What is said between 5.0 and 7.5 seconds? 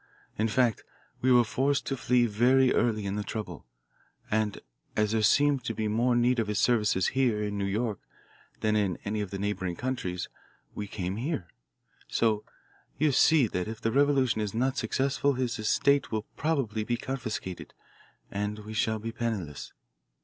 there seemed to be more need of his services here